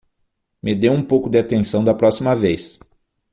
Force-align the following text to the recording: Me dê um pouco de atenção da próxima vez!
Me 0.63 0.73
dê 0.73 0.89
um 0.89 1.03
pouco 1.05 1.29
de 1.29 1.37
atenção 1.37 1.83
da 1.83 1.93
próxima 1.93 2.35
vez! 2.35 2.79